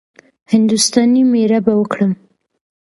[0.51, 2.11] هـنـدوستانی ميړه به وکړم.